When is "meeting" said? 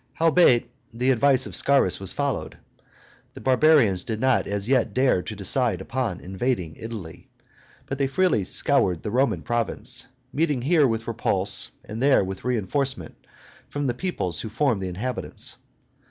10.33-10.63